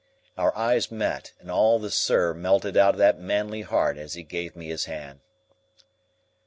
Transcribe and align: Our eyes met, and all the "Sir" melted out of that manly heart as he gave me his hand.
Our 0.35 0.51
eyes 0.57 0.89
met, 0.91 1.33
and 1.39 1.51
all 1.51 1.77
the 1.77 1.91
"Sir" 1.91 2.33
melted 2.33 2.75
out 2.75 2.95
of 2.95 2.97
that 2.97 3.19
manly 3.19 3.61
heart 3.61 3.99
as 3.99 4.15
he 4.15 4.23
gave 4.23 4.55
me 4.55 4.65
his 4.65 4.85
hand. 4.85 5.19